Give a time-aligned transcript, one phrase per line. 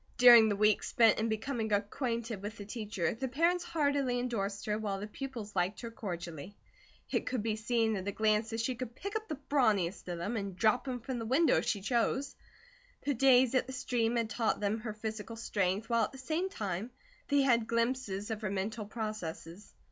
[0.17, 4.79] During the week spent in becoming acquainted with the teacher, the parents heartily endorsed her,
[4.79, 6.57] while the pupils liked her cordially.
[7.11, 10.17] It could be seen at a glance that she could pick up the brawniest of
[10.17, 12.35] them, and drop him from the window, if she chose.
[13.05, 16.49] The days at the stream had taught them her physical strength, while at the same
[16.49, 16.89] time
[17.27, 19.71] they had glimpses of her mental processes.